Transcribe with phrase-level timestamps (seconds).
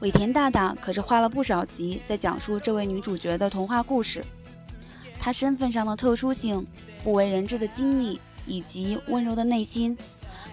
[0.00, 4.24] 尾田大大可是花了不少集在讲述这位女主角的童话故事。
[5.18, 6.66] 她身份上的特殊性、
[7.02, 9.96] 不为人知的经历以及温柔的内心，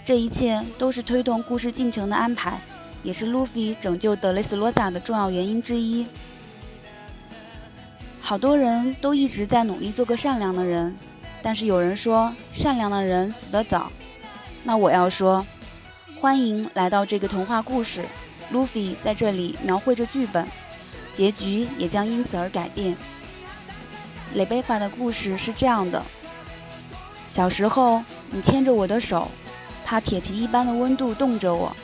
[0.05, 2.61] 这一切都是推动故事进程的安排，
[3.03, 6.05] 也是 Luffy 拯救德雷斯罗萨的重要原因之一。
[8.21, 10.95] 好多人都一直在努力做个善良的人，
[11.41, 13.91] 但是有人说善良的人死得早。
[14.63, 15.45] 那我要说，
[16.21, 18.05] 欢迎来到这个童话故事。
[18.51, 20.45] 路飞在这里描绘着剧本，
[21.15, 22.95] 结局也将因此而改变。
[24.33, 26.03] 蕾贝卡的故事是这样的：
[27.27, 29.29] 小时候，你牵着我的手，
[29.85, 31.75] 怕铁皮一般的温度冻着我，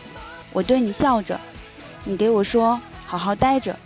[0.54, 1.40] 我对你笑着，
[2.04, 3.78] 你给我说好好待着。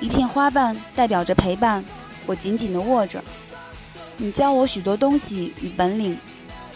[0.00, 1.84] 一片花瓣代表着陪伴，
[2.26, 3.22] 我紧紧地握着。
[4.16, 6.18] 你教我许多东西与本领，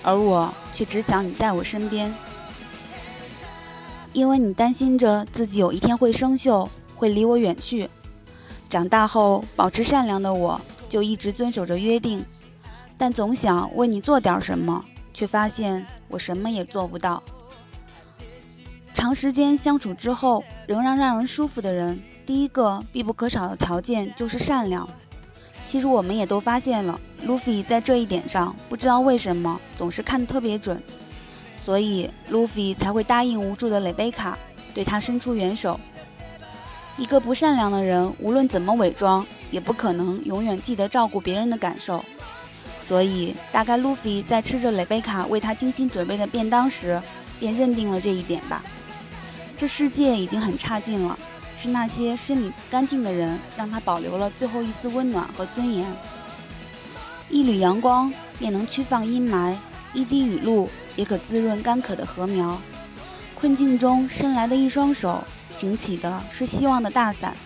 [0.03, 2.15] 而我却只想你在我身边。
[4.17, 7.87] 因为你担心着自己有一天会生锈，会离我远去。
[8.67, 12.25] 长大后，保持善良的我，就一直遵守着约定，
[12.97, 17.23] 但总想为你做点什么，却发现我什么也做不到。
[18.95, 24.89] 长时间相处之后，仍然让人舒服的人，第一个必不可少的条件就是善良。
[25.67, 30.83] 其实我们也都发现了，路飞在这一点上，不知道为什么总是看得特别准。
[31.67, 34.39] 所以，路飞才会答应无助的蕾贝卡，
[34.73, 35.81] 对他伸出援手。
[36.97, 42.05] 一个不善良的人，无论怎么伪装，也不可能永远记得照顾别人的感受。
[42.81, 47.03] 所以，大概路飞在吃着蕾贝卡为他精心准备的便当时，
[47.41, 48.63] 便认定了这一点吧。
[49.59, 51.19] 这世界已经很差劲了，
[51.59, 55.85] 是那些心里干净的人，让他保留了最后一丝温暖和尊严。
[57.29, 59.57] 一缕阳光便能驱放阴霾，
[59.93, 60.71] 一滴雨露。
[60.97, 62.61] 也可滋润干渴的禾苗。
[63.35, 65.23] 困境中伸来的一双手，
[65.55, 67.37] 擎起的是希望的大伞。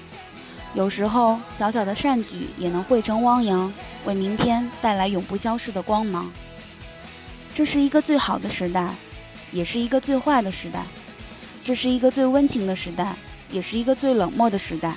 [0.72, 3.72] 有时候，小小的善举也能汇成汪洋，
[4.04, 6.30] 为明天带来永不消逝的光芒。
[7.52, 8.94] 这是一个最好的时代，
[9.50, 10.84] 也是一个最坏的时代。
[11.64, 13.16] 这是一个最温情的时代，
[13.50, 14.94] 也是一个最冷漠的时代。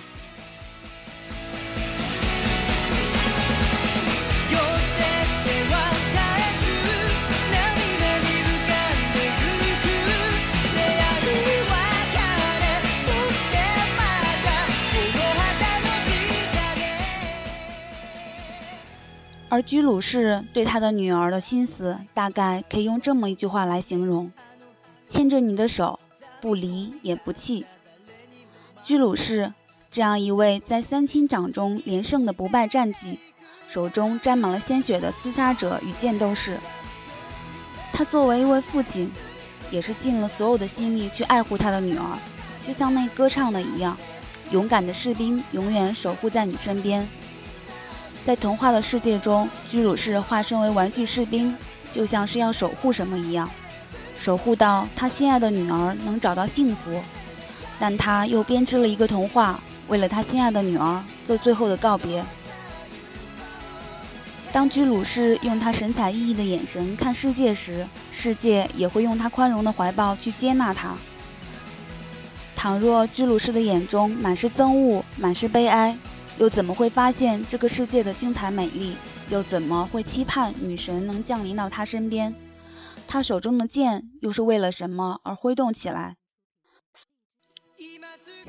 [19.53, 24.31] 而居鲁士对他的女儿的心思，大概可以用这么一句话来形容：
[25.07, 25.99] 牵着你的手，
[26.41, 27.63] 不离也不弃。
[28.83, 29.53] 居鲁士
[29.91, 33.19] 这样一位在三亲掌中连胜的不败战绩，
[33.69, 36.57] 手中沾满了鲜血的厮杀者与剑斗士，
[37.91, 39.11] 他作为一位父亲，
[39.69, 42.17] 也是尽了所有的心力去爱护他的女儿，
[42.65, 43.95] 就像那歌唱的一样，
[44.49, 47.07] 勇敢的士兵永远守护在你身边。
[48.25, 51.53] 在童话的世界中，居鲁士化身为玩具士兵，
[51.91, 53.49] 就像是要守护什么一样，
[54.17, 57.01] 守护到他心爱的女儿能找到幸福。
[57.79, 62.23] 但他又编织了一个童话，为了他心爱的女儿做最后的告别。
[64.53, 70.95] 当居鲁士用他神采奕奕的眼神看世界时，世界也会用他宽容的怀抱去接纳他。
[72.55, 75.97] 倘若居鲁士的眼中满是憎恶，满是悲哀，
[76.37, 78.95] 又怎么会发现这个世界的精彩美丽？
[79.29, 82.35] 又怎么会期盼女神能降临到他身边？
[83.07, 86.17] 他手中的剑又是为了什么而挥动起来？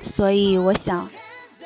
[0.01, 1.09] 所以我想，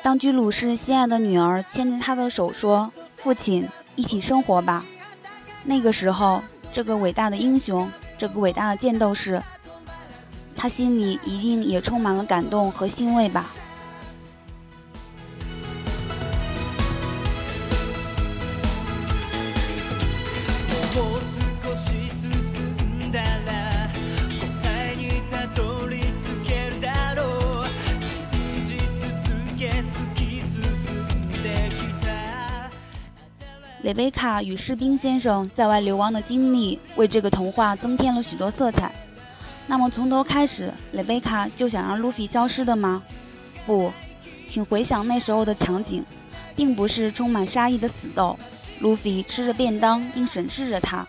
[0.02, 4.84] 当居鲁士心爱的女儿牵着他的手说：“父亲，一起生活吧。”
[5.64, 6.42] 那个时候，
[6.72, 9.42] 这个伟大的英雄，这个伟大的剑斗士，
[10.54, 13.50] 他心里一定也充满了感动和欣慰吧。
[33.82, 38.92] 蕾贝卡与士兵先生在外流亡的经历，为这个童话增添了许多色彩。
[39.66, 43.02] 那么从头开始，蕾贝卡就想让路飞消失的吗？
[43.64, 43.90] 不，
[44.46, 46.04] 请回想那时候的场景，
[46.54, 48.38] 并不是充满杀意的死斗。
[48.80, 51.06] 路飞吃着便当，并审视着他。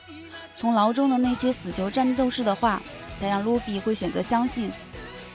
[0.55, 2.81] 从牢中的那些死囚战斗士的话，
[3.19, 4.71] 才让路飞会选择相信。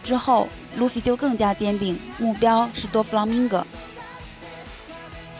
[0.03, 3.67] 之后，路飞就更加坚定，目标是多弗朗明哥。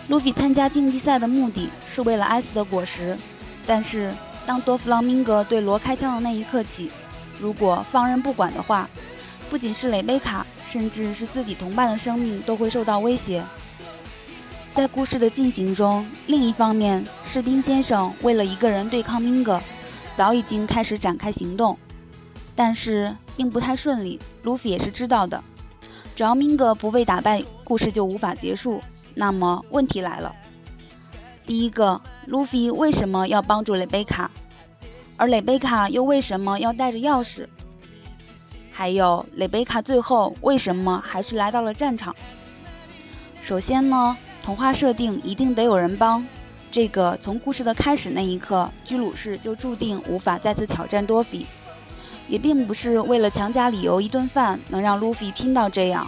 [0.09, 3.19] 路飞参加竞技赛的目的是为了艾斯的果实，
[3.67, 4.13] 但是
[4.47, 6.91] 当多弗朗明哥对罗开枪的那一刻起，
[7.41, 8.89] 如果放任不管的话，
[9.51, 13.45] 不仅是蕾贝卡，甚至是自己同伴的生命都会受到威胁。
[14.73, 19.61] 在故事的进行中，另一方面，士兵先生为了一个人对抗明哥，
[20.17, 21.77] 早已经开始展开行动，
[22.55, 24.21] 但是并不太顺利。
[24.45, 25.43] 卢菲也是知道的，
[26.15, 28.81] 只要明哥不被打败，故事就无法结束。
[29.19, 30.37] 那么问题来了，
[31.47, 34.31] 第一个，卢菲为什么要帮助蕾贝卡，
[35.17, 37.47] 而蕾贝卡又为什么要带着钥匙？
[38.71, 42.15] 还有，蕾贝卡最后为什么还是来到了战场？
[43.41, 44.15] 首先呢，
[44.45, 46.23] 童话设定一定得有人帮，
[46.71, 51.47] 这个从故事的开始那一刻，居鲁士就注定无法再次挑战多菲，
[52.29, 56.07] 也并不是为了强加理由一顿饭能让路飞拼到这样。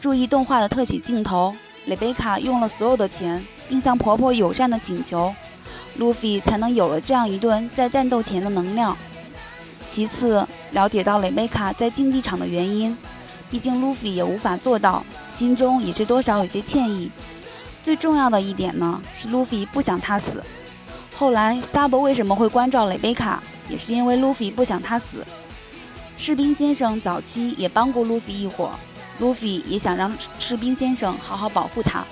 [0.00, 1.54] 注意动画的特写镜头，
[1.90, 5.34] 蕾贝卡用了所有的钱，并向婆婆友善的请求，
[5.96, 8.96] 路飞才能有了这样一顿在战斗前的能量。
[9.84, 12.96] 其次，了解到蕾贝卡在竞技场的原因，
[13.50, 17.10] 毕竟路飞也无法做到，心中也是多少有些歉意。
[17.82, 20.44] 最重要的一点呢，是路飞不想他死。
[21.16, 25.26] 后来，萨博为什么会关照蕾贝卡，也是因为路飞不想他死。
[26.16, 28.70] 士兵先生早期也帮过路飞一伙，
[29.20, 32.04] 路飞也想让士兵先生好好保护他。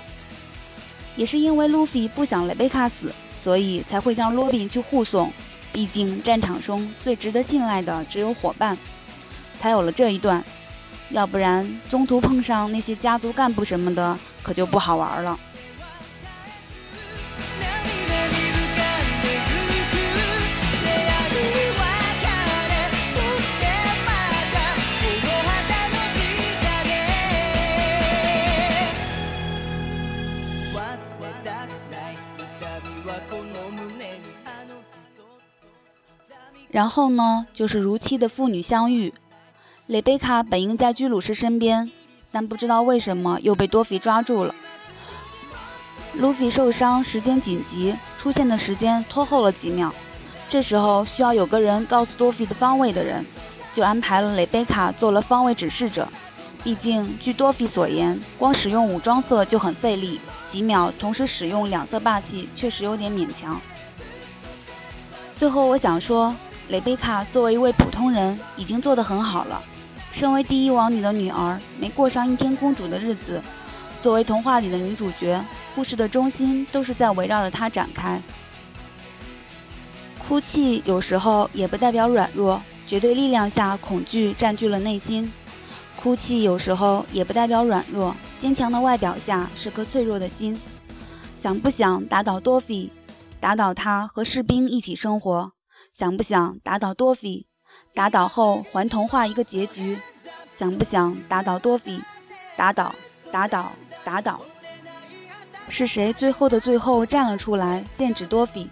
[1.17, 5.29] 也是因为路飞不想雷贝卡死，所以才会让罗宾去护送。
[5.73, 8.77] 毕竟战场中最值得信赖的只有伙伴，
[9.59, 10.43] 才有了这一段。
[11.09, 15.37] 要不然中途碰上那些家族干部什么的，可就不好玩了。
[36.71, 39.13] 然后呢，就是如期的父女相遇。
[39.87, 41.91] 蕾贝卡本应在居鲁士身边，
[42.31, 44.53] 但不知道为什么又被多菲抓住了。
[46.13, 49.91] 卢菲受伤，时间紧急，出现的时间拖后了几秒。
[50.47, 53.25] 这时候需要有个人告诉多菲的方位的人，
[53.73, 56.07] 就安排了蕾贝卡做了方位指示者。
[56.63, 63.59] 毕竟据多菲所言，光使用武装色就很费力，几秒同时使用两色霸气确实有点勉强。
[65.35, 66.35] 最后我想说。
[66.69, 69.61] 蕾贝卡作为一位普通人，已经做得很好了。
[70.11, 73.41] 身为第一王女的女儿，没过上一天公主的日子。
[74.03, 75.43] 作为童话里的女主角，
[75.75, 78.21] 故事的中心都是在围绕着她展开。
[80.27, 85.31] 哭泣有时候也不代表软弱，绝对力量下恐惧占据了内心。
[85.95, 90.59] 哭泣有时候也不代表软弱，坚强的外表下是颗脆弱的心。
[91.39, 92.91] 想不想打倒多菲？
[93.39, 95.51] 打倒他和士兵一起生活？
[95.99, 97.45] 想不想打倒多菲？
[97.93, 99.99] 打倒后还童话一个结局？
[100.55, 101.99] 想不想打倒多菲？
[102.55, 102.95] 打倒，
[103.33, 103.73] 打倒，
[104.05, 104.39] 打倒。
[105.67, 108.65] 是谁最后的最后站了出来，剑指多菲？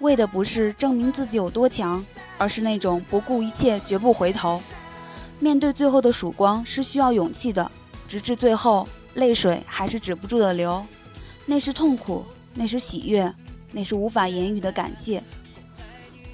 [0.00, 2.04] 为的不是证明自己有多强，
[2.36, 4.60] 而是那种不顾一切、绝不回头。
[5.38, 7.72] 面对最后的曙光是需要勇气的，
[8.06, 10.84] 直至最后，泪水还是止不住的流。
[11.46, 13.34] 那是痛苦，那是喜悦，
[13.72, 15.24] 那是无法言语的感谢。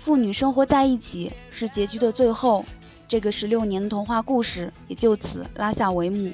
[0.00, 2.64] 父女生活在一起是结局的最后，
[3.06, 6.32] 这个十六年的童话故事也就此拉下帷幕。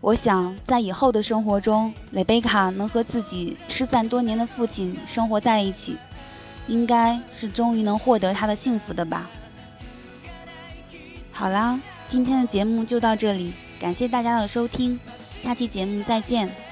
[0.00, 5.96] 我想，在以后的生活中，蕾贝卡能和自己失散多年的父亲生活在一起，
[6.66, 9.30] 应该是终于能获得他的幸福的吧。
[11.30, 14.98] 好啦，今天的节目就到这里，感谢大家的收听，
[15.40, 16.65] 下期节目再见。